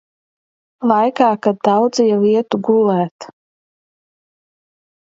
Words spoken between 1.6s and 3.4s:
daudzi jau ietu gulēt.